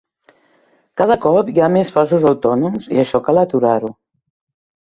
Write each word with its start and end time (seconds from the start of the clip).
Cada 1.01 1.17
cop 1.25 1.51
hi 1.53 1.61
ha 1.61 1.69
més 1.75 1.93
falsos 1.97 2.25
autònoms 2.31 2.89
i 2.97 3.01
això 3.05 3.23
cal 3.29 3.41
aturar-ho. 3.43 3.93